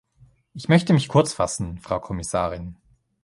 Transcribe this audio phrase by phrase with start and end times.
[0.55, 2.75] Ich möchte mich kurzfassen, Frau Kommissarin.